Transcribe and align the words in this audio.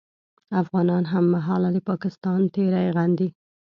افغانان 0.61 1.03
هممهاله 1.13 1.69
د 1.75 1.77
پاکستان 1.89 2.39
تېری 2.53 2.85
غندي 2.95 3.29